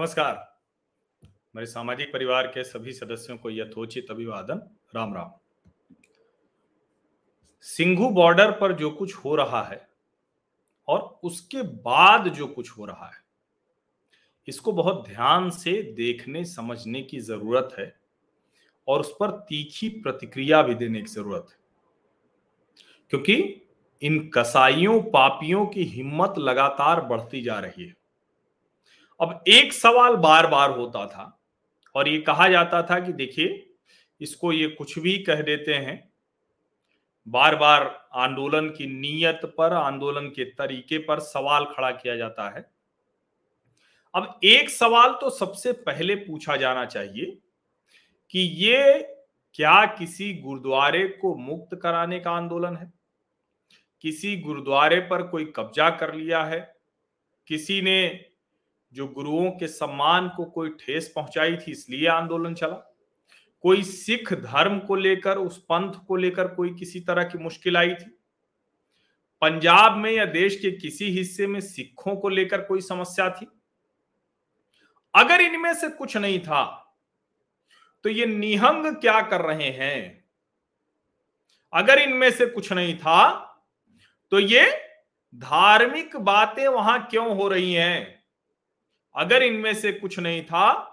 [0.00, 0.58] नमस्कार।
[1.56, 4.60] मेरे सामाजिक परिवार के सभी सदस्यों को यथोचित अभिवादन।
[4.96, 5.32] राम राम।
[7.60, 9.88] सिंघू बॉर्डर पर जो कुछ हो रहा है
[10.88, 13.22] और उसके बाद जो कुछ हो रहा है,
[14.48, 18.00] इसको बहुत ध्यान से देखने, समझने की ज़रूरत है
[18.88, 21.58] और उस पर तीखी प्रतिक्रिया भी देने की ज़रूरत है।
[23.10, 23.62] क्योंकि
[24.02, 27.99] इन कसाईयों पापियों की हिम्मत लगातार बढ़ती जा रही है।
[29.20, 31.40] अब एक सवाल बार बार होता था
[31.94, 33.70] और ये कहा जाता था कि देखिए,
[34.20, 36.12] इसको ये कुछ भी कह देते हैं।
[37.28, 42.70] बार बार आंदोलन की नीयत पर, आंदोलन के तरीके पर सवाल खड़ा किया जाता है।
[44.14, 47.38] अब एक सवाल तो सबसे पहले पूछा जाना चाहिए
[48.30, 48.98] कि ये
[49.54, 52.92] क्या किसी गुरुद्वारे को मुक्त कराने का आंदोलन है?
[54.00, 56.76] किसी गुरुद्वारे पर कोई कब्जा कर लिया है?
[57.46, 58.29] किसी ने
[58.92, 62.76] जो गुरुओं के सम्मान को कोई ठेस पहुंचाई थी, इसलिए आंदोलन चला।
[63.64, 67.94] कोई सिख धर्म को लेकर, उस पंथ को लेकर कोई किसी तरह की मुश्किल आई
[67.94, 68.10] थी?
[69.42, 73.46] पंजाब में या देश के किसी हिस्से में सिखों को लेकर कोई समस्या थी?
[75.14, 76.64] अगर इनमें से कुछ नहीं था
[78.04, 80.24] तो ये निहंग क्या कर रहे हैं?
[81.72, 83.30] अगर इनमें से कुछ नहीं था
[84.32, 84.64] तो ये
[85.34, 88.19] धार्मिक बातें वहाँ क्यों हो रही हैं?
[89.14, 90.86] अगर इनमें से कुछ नहीं था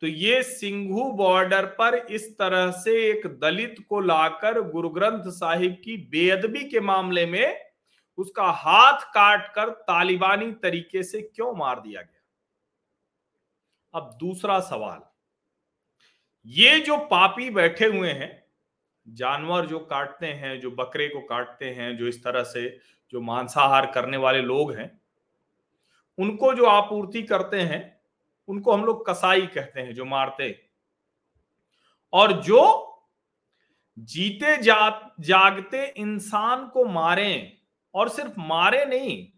[0.00, 5.82] तो ये सिंघू बॉर्डर पर इस तरह से एक दलित को लाकर गुरु ग्रंथ साहिब
[5.84, 7.64] की बेअदबी के मामले में
[8.18, 12.22] उसका हाथ काट कर तालिबानी तरीके से क्यों मार दिया गया?
[13.94, 15.00] अब दूसरा सवाल।
[16.46, 18.44] ये जो पापी बैठे हुए हैं,
[19.08, 22.78] जानवर जो काटते हैं, जो बकरे को काटते हैं, जो इस तरह से
[23.10, 25.03] जो मांसाहार करने वाले लोग हैं
[26.18, 28.00] उनको जो आपूर्ति करते हैं,
[28.48, 30.68] उनको हम लोग कसाई कहते हैं, जो मारते।
[32.12, 32.90] और जो
[33.98, 37.58] जीते जा, जागते इंसान को मारे,
[37.94, 39.28] और सिर्फ़ मारे नहीं,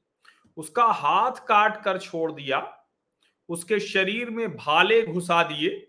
[0.56, 2.86] उसका हाथ काट कर छोड़ दिया,
[3.48, 5.88] उसके शरीर में भाले घुसा दिए,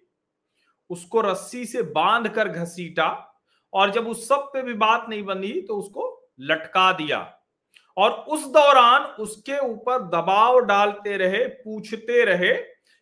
[0.90, 3.34] उसको रस्सी से बाँध कर घसीटा,
[3.74, 7.40] और जब उस सब पे भी बात नहीं बनी तो उसको लटका दिया।
[7.98, 12.54] और उस दौरान उसके ऊपर दबाव डालते रहे, पूछते रहे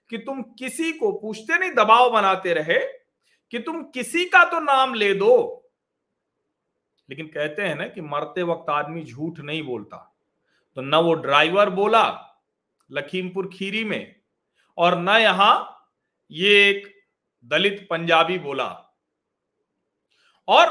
[0.10, 2.80] कि तुम किसी को, पूछते नहीं, दबाव बनाते रहे
[3.54, 5.62] कि तुम किसी का तो नाम ले दो।
[7.10, 9.98] लेकिन कहते हैं ना कि मरते वक्त आदमी झूठ नहीं बोलता।
[10.76, 12.06] तो न वो ड्राइवर बोला
[12.92, 14.16] लखीमपुर खीरी में
[14.78, 15.88] और न यहाँ
[16.32, 16.88] ये एक
[17.46, 18.68] दलित पंजाबी बोला।
[20.48, 20.70] और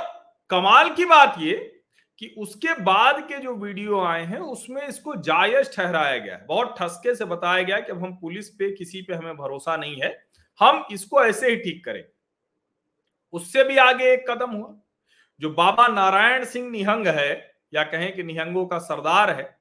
[0.51, 1.74] कमाल की बात ये
[2.19, 6.75] कि उसके बाद के जो वीडियो आए हैं उसमें इसको जायज़ ठहराया गया है। बहुत
[6.79, 10.13] ठसके से बताया गया कि अब हम पुलिस पे किसी पे हमें भरोसा नहीं है।
[10.61, 12.05] हम इसको ऐसे ही ठीक करें।
[13.33, 14.75] उससे भी आगे एक कदम हुआ।
[15.41, 17.31] जो बाबा नारायण सिंह निहंग है
[17.75, 19.57] या कहें कि निहंगों का सरदार है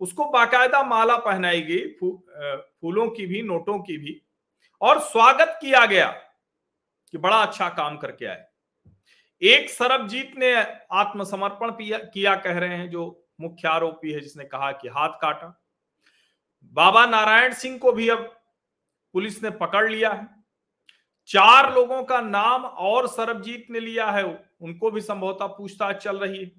[0.00, 2.10] उसको बाकायदा माला पहनाई गई फू,
[2.80, 4.20] फूलों की भी नोटों की भी
[4.80, 6.08] और स्वागत किया गया
[7.12, 8.44] कि बड़ा अच्छा काम करके आए।
[9.42, 10.54] एक सरबजीत ने
[10.92, 15.62] आत्मसमर्पण किया कह रहे हैं, जो मुख्य आरोपी है, जिसने कहा कि हाथ काटा।
[16.64, 18.36] बाबा नारायण सिंह को भी अब
[19.14, 20.28] पुलिस ने पकड़ लिया है।
[21.26, 24.24] चार लोगों का नाम और सरबजीत ने लिया है,
[24.60, 26.50] उनको भी संभवतः पूछताछ चल रही है।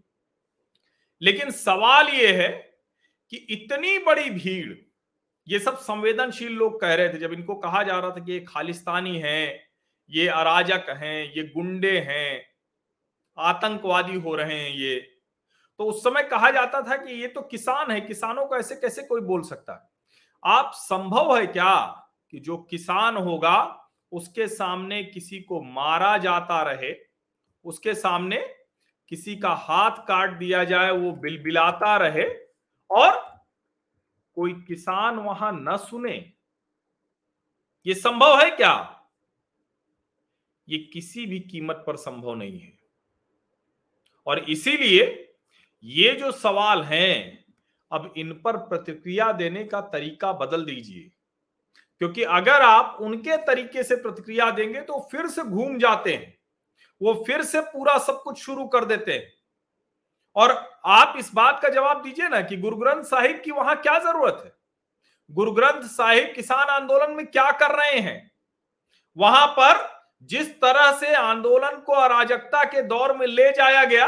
[1.22, 2.50] लेकिन सवाल यह है
[3.30, 4.74] कि इतनी बड़ी भीड़,
[5.48, 8.40] ये सब संवेदनशील लोग कह रहे थे, जब इनको कहा जा रहा था कि ये
[8.40, 9.68] खालिस्तानी है,
[10.10, 12.57] ये अराजक हैं, ये गुंडे हैं
[13.40, 15.00] आतंकवादी हो रहे हैं ये।
[15.78, 19.04] तो उस समय कहा जाता था कि ये तो किसान है, किसानों को ऐसे कैसे
[19.04, 19.74] कोई बोल सकता?
[19.74, 19.90] है
[20.46, 26.96] आप संभव है क्या कि जो किसान होगा, उसके सामने किसी को मारा जाता रहे,
[27.66, 28.56] उसके सामने
[29.10, 32.30] किसी का हाथ काट दिया जाए, वो बिलबिलाता रहे
[32.90, 33.38] और
[34.34, 36.34] कोई किसान वहाँ न सुने?
[37.86, 39.02] ये संभव है क्या?
[40.70, 42.77] ये किसी भी कीमत पर संभव नहीं है।
[44.28, 45.34] और इसीलिए
[45.84, 47.46] ये जो सवाल हैं,
[47.92, 51.12] अब इन पर प्रतिक्रिया देने का तरीका बदल दीजिए।
[52.00, 56.38] क्योंकि अगर आप उनके तरीके से प्रतिक्रिया देंगे तो फिर से घूम जाते हैं।
[57.02, 59.34] वो फिर से पूरा सब कुछ शुरू कर देते हैं।
[60.36, 64.00] और आप इस बात का जवाब दीजिए ना कि गुरु ग्रंथ साहिब की वहाँ क्या
[64.00, 64.54] ज़रूरत है?
[65.32, 68.32] गुरु ग्रंथ साहिब किसान आंदोलन में क्या कर रहे हैं?
[69.18, 74.08] वहाँ पर जिस तरह से आंदोलन को अराजकता के दौर में ले जाया गया,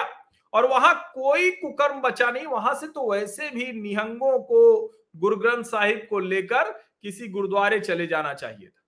[0.54, 5.64] और वहाँ कोई कुकर्म बचा नहीं, वहाँ से तो वैसे भी निहंगों को, गुरु ग्रंथ
[5.64, 6.72] साहिब को लेकर
[7.02, 8.82] किसी गुरुद्वारे चले जाना चाहिए था।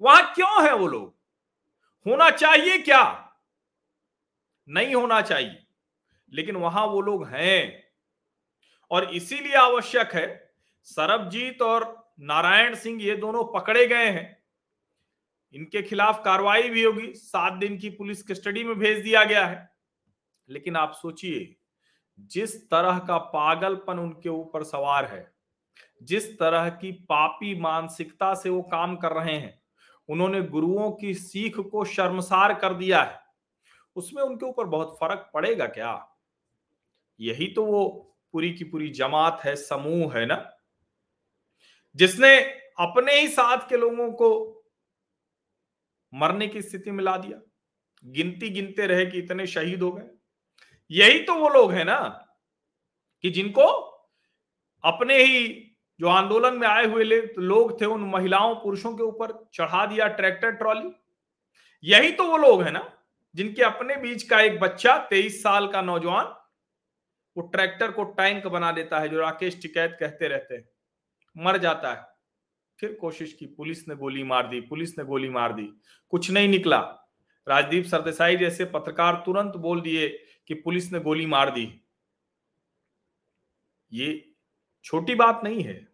[0.00, 1.14] वहाँ क्यों है वो लोग?
[2.06, 3.02] होना चाहिए क्या?
[4.68, 5.58] नहीं होना चाहिए,
[6.32, 7.84] लेकिन वहाँ वो लोग हैं।
[8.90, 10.54] और इसीलिए आवश्यक है,
[10.86, 11.84] सरबजीत और
[12.20, 14.43] नारायण सिंह ये दोनों पकड़े गए हैं।
[15.54, 19.70] इनके खिलाफ कार्रवाई भी होगी। सात दिन की पुलिस कस्टडी में भेज दिया गया है।
[20.48, 21.56] लेकिन आप सोचिए,
[22.20, 25.34] जिस तरह का पागलपन उनके ऊपर सवार है,
[26.02, 29.62] जिस तरह की पापी मानसिकता से वो काम कर रहे हैं,
[30.08, 33.20] उन्होंने गुरुओं की सीख को शर्मसार कर दिया है,
[33.96, 36.16] उसमें उनके ऊपर बहुत फ़र्क पड़ेगा क्या?
[37.20, 40.52] यही तो वो पूरी की पूरी जमात है, समूह है ना?
[41.96, 42.40] जिसने
[42.78, 44.53] अपने ही साथ के लोगों को
[46.14, 47.40] मरने की स्थिति में ला दिया।
[48.04, 50.10] गिनती गिनते रहे कि इतने शहीद हो गए।
[50.90, 52.00] यही तो वो लोग हैं ना
[53.24, 53.66] कि जिनको
[54.84, 55.70] अपने ही
[56.00, 57.04] जो आंदोलन में आए हुए
[57.38, 60.90] लोग थे उन महिलाओं, पुरुषों के ऊपर चढ़ा दिया ट्रैक्टर, ट्रॉली।
[61.84, 62.90] यही तो वो लोग हैं ना
[63.34, 66.24] जिनके अपने बीच का एक बच्चा तेईस साल का नौजवान,
[67.36, 70.68] वो ट्रैक्टर को टैंक बना देता है, जो राकेश टिकैत कहते रहते हैं।
[71.36, 72.13] मर जाता है।
[72.80, 75.80] फिर कोशिश की, पुलिस ने गोली मार दी, पुलिस ने गोली मार दी।
[76.10, 76.78] कुछ नहीं निकला।
[77.48, 80.08] राजदीप सरदेसाई जैसे पत्रकार तुरंत बोल दिए
[80.48, 81.80] कि पुलिस ने गोली मार दी।
[83.92, 84.32] ये
[84.84, 85.88] छोटी बात नहीं है।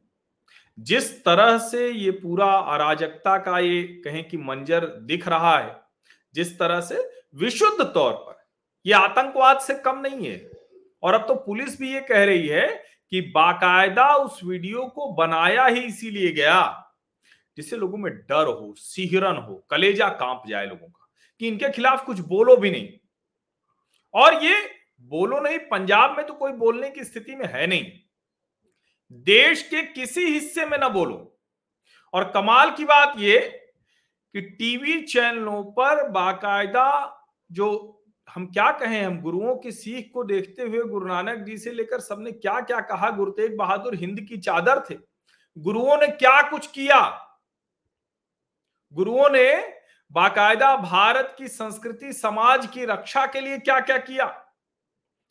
[0.81, 5.81] जिस तरह से ये पूरा अराजकता का ये कहें कि मंजर दिख रहा है,
[6.35, 8.44] जिस तरह से विशुद्ध तौर पर
[8.87, 10.50] यह आतंकवाद से कम नहीं है।
[11.03, 15.67] और अब तो पुलिस भी ये कह रही है कि बाकायदा उस वीडियो को बनाया
[15.67, 16.87] ही इसीलिए गया
[17.57, 21.09] जिससे लोगों में डर हो, सिहरन हो, कलेजा काँप जाए लोगों का,
[21.41, 22.89] कि इनके खिलाफ कुछ बोलो भी नहीं।
[24.15, 24.71] और ये
[25.01, 27.93] बोलो नहीं, पंजाब में तो कोई बोलने की स्थिति में है नहीं।
[29.12, 31.39] देश के किसी हिस्से में ना बोलो।
[32.12, 33.39] और कमाल की बात ये
[34.33, 37.21] कि टीवी चैनलों पर बाकायदा
[37.53, 38.00] जो
[38.35, 39.03] हम क्या कहें?
[39.03, 42.81] हम गुरुओं की सीख को देखते हुए गुरु नानक जी से लेकर सबने क्या क्या
[42.81, 43.11] कहा?
[43.11, 44.97] गुरु तेग बहादुर हिंद की चादर थे।
[45.59, 47.00] गुरुओं ने क्या कुछ किया?
[48.93, 49.75] गुरुओं ने
[50.12, 53.99] बाकायदा भारत की संस्कृति, समाज की रक्षा के लिए क्या क्या?
[53.99, 54.44] किया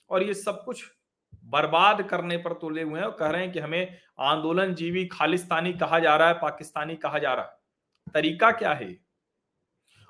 [0.10, 0.84] और ये सब कुछ
[1.44, 5.74] बर्बाद करने पर तुले हुए हैं और कह रहे हैं कि हमें आंदोलन जीवी खालिस्तानी
[5.74, 7.52] कहा जा रहा है, पाकिस्तानी कहा जा रहा है।
[8.14, 9.09] तरीका क्या है?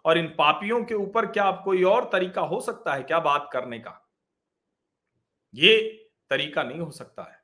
[0.06, 3.80] और इन पापियों के ऊपर क्या कोई और तरीका हो सकता है क्या बात करने
[3.80, 4.10] का?
[5.56, 7.40] ये तरीका नहीं हो सकता है।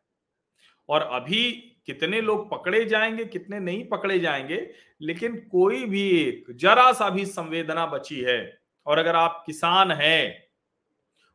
[0.89, 1.51] और अभी
[1.85, 4.71] कितने लोग पकड़े जाएँगे, कितने नहीं पकड़े जाएँगे,
[5.01, 10.47] लेकिन कोई भी एक जरा सा भी संवेदना बची है। और अगर आप किसान हैं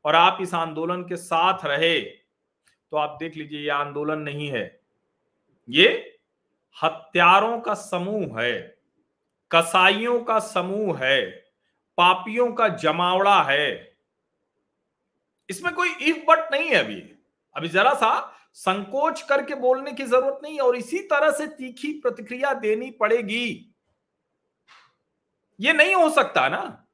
[0.05, 4.81] और आप इस आंदोलन के साथ रहे तो आप देख लीजिए ये आंदोलन नहीं है।
[5.69, 6.19] ये
[6.83, 8.80] हत्यारों का समूह है।
[9.53, 11.31] कसाईयों का समूह है,
[11.99, 13.97] पापियों का जमावड़ा है।
[15.49, 17.01] इसमें कोई इफ़ बट नहीं है अभी।
[17.57, 22.53] अभी जरा सा संकोच करके बोलने की ज़रूरत नहीं और इसी तरह से तीखी प्रतिक्रिया
[22.55, 23.75] देनी पड़ेगी।
[25.61, 26.87] ये नहीं हो सकता ना।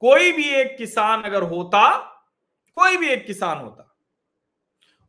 [0.00, 1.96] कोई भी एक किसान अगर होता,
[2.76, 3.96] कोई भी एक किसान होता।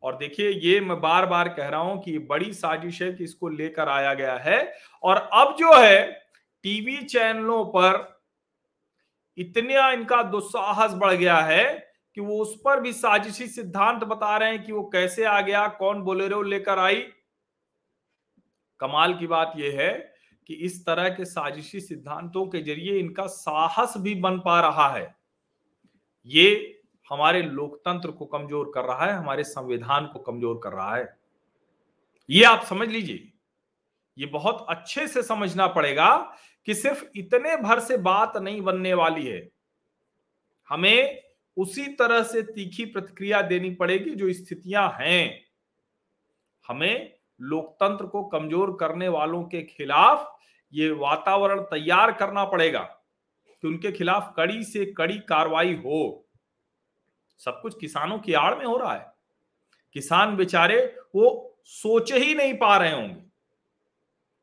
[0.02, 3.48] और देखिए, ये मैं बार बार कह रहा हूँ कि बड़ी साजिश है कि इसको
[3.48, 6.25] लेकर आया गया है। और अब जो है
[6.64, 8.14] टीवी चैनलों पर
[9.38, 11.64] इतना इनका दुस्साहस बढ़ गया है
[12.16, 15.66] कि वो उस पर भी साजिशी सिद्धांत बता रहे हैं कि वो कैसे आ गया,
[15.68, 17.02] कौन बोलेरो लेकर आई।
[18.80, 19.92] कमाल की बात यह है
[20.48, 25.14] कि इस तरह के साजिशी सिद्धांतों के ज़रिए इनका साहस भी बन पा रहा है।
[26.26, 26.72] ये
[27.10, 31.16] हमारे लोकतंत्र को कमज़ोर कर रहा है, हमारे संविधान को कमज़ोर कर रहा है।
[32.28, 33.32] ये आप समझ लीजिए।
[34.18, 36.16] ये बहुत अच्छे से समझना पड़ेगा
[36.68, 39.48] कि सिर्फ़ इतने भर से बात नहीं बनने वाली है।
[40.68, 41.22] हमें
[41.56, 45.40] उसी तरह से तीखी प्रतिक्रिया देनी पड़ेगी जो स्थितियाँ हैं।
[46.68, 50.32] हमें लोकतंत्र को कमज़ोर करने वालों के खिलाफ
[50.72, 52.80] ये वातावरण तैयार करना पड़ेगा
[53.62, 56.28] कि उनके खिलाफ कड़ी से कड़ी कार्रवाई हो।
[57.40, 59.06] सब कुछ किसानों की आड़ में हो रहा है।
[59.94, 63.25] किसान बेचारे वो सोच ही नहीं पा रहे होंगे।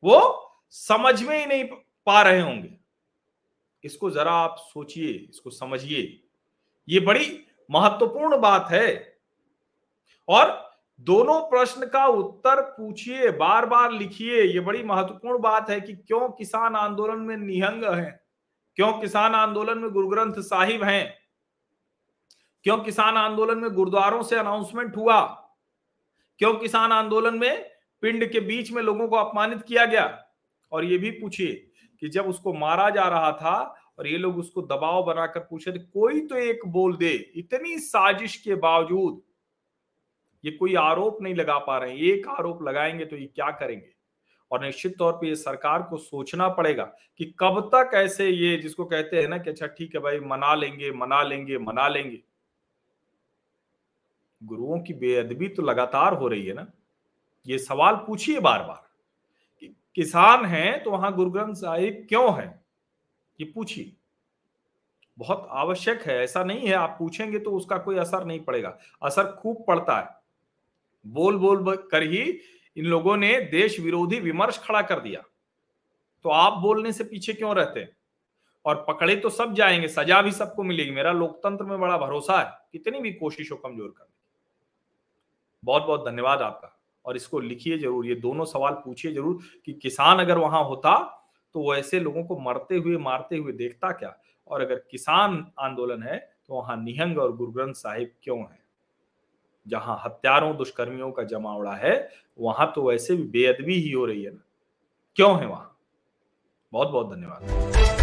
[0.03, 1.63] वो समझ में ही नहीं
[2.05, 2.77] पा रहे होंगे।
[3.83, 6.24] इसको जरा आप सोचिए, इसको समझिए।
[6.89, 9.17] ये बड़ी महत्वपूर्ण बात है।
[10.27, 15.93] और दोनों प्रश्न का उत्तर पूछिए बार बार लिखिए। ये बड़ी महत्वपूर्ण बात है कि
[15.93, 18.24] क्यों किसान आंदोलन में निहंग है?
[18.75, 21.19] क्यों किसान आंदोलन में गुरु ग्रंथ साहिब हैं?
[22.63, 25.22] क्यों किसान आंदोलन में गुरुद्वारों से अनाउंसमेंट हुआ?
[26.38, 27.73] क्यों किसान आंदोलन में
[28.03, 30.24] पिंड के बीच में लोगों को अपमानित किया गया।
[30.72, 31.53] और ये भी पूछिए
[32.01, 33.57] कि जब उसको मारा जा रहा था
[34.00, 38.36] और ये लोग उसको दबाव बनाकर पूछे थे कोई तो एक बोल दे, इतनी साजिश
[38.38, 39.22] के बावजूद
[40.43, 43.89] ये कोई आरोप नहीं लगा पा रहे एक आरोप लगाएँगे तो ये क्या करेंगे?
[44.51, 46.83] और निश्चित तौर पे ये सरकार को सोचना पड़ेगा
[47.17, 50.53] कि कब तक ऐसे ये जिसको कहते हैं ना कि अच्छा ठीक है भाई, मना
[50.55, 52.19] लेंगे मना लेंगे मना लेंगे।
[54.41, 56.67] गुरुओं की बेअदबी तो लगातार हो रही है ना।
[57.48, 58.90] ये सवाल पूछिए बार बार
[59.60, 62.66] कि किसान हैं तो वहाँ गुरु ग्रंथ साहिब क्यों है?
[63.42, 63.96] ये पूछिए।
[65.18, 69.32] बहुत आवश्यक है, ऐसा नहीं है, आप पूछेंगे तो उसका कोई असर नहीं पड़ेगा। असर
[69.32, 70.10] खूब पड़ता है।
[71.08, 72.40] बोल बोल कर ही
[72.78, 75.24] इन लोगों ने देश विरोधी विमर्श खड़ा कर दिया।
[76.24, 77.98] तो आप बोलने से पीछे क्यों रहते हैं?
[78.66, 82.58] और पकड़े तो सब जाएँगे, सजा भी सबको मिलेगी। मेरा लोकतंत्र में बड़ा भरोसा है।
[82.72, 84.14] कितनी भी कोशिश कमज़ोर करने
[85.64, 86.73] बहुत बहुत धन्यवाद आपका।
[87.05, 90.95] और इसको लिखिए ज़रूर, ये दोनों सवाल पूछिए ज़रूर कि किसान अगर वहाँ होता
[91.55, 94.15] तो वो ऐसे लोगों को मरते हुए, मारते हुए देखता क्या?
[94.48, 96.17] और अगर किसान आंदोलन है
[96.48, 98.60] तो वहाँ निहंग और गुरु ग्रंथ साहिब क्यों है?
[99.67, 104.31] जहाँ हत्यारों, दुष्कर्मियों का जमावड़ा है, वहाँ तो वैसे भी बेअदबी ही हो रही है
[104.31, 104.43] ना।
[105.17, 105.69] क्यों है वहाँ?
[106.74, 108.02] बहुत बहुत धन्यवाद।